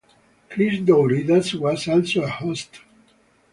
Chris 0.49 0.79
Douridas 0.81 1.53
was 1.53 1.87
also 1.87 2.23
a 2.23 2.27
host. 2.27 2.79